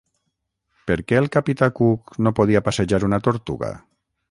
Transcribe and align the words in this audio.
Per 0.91 0.95
què 1.11 1.19
el 1.23 1.27
capità 1.35 1.69
Cook 1.81 2.15
no 2.29 2.33
podia 2.41 2.65
passejar 2.71 3.03
una 3.11 3.23
tortuga? 3.31 3.71